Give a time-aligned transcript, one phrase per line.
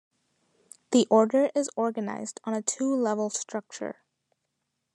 [0.89, 4.01] The order is organized on a two-level structure.